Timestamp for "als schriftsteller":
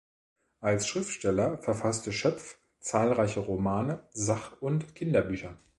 0.61-1.59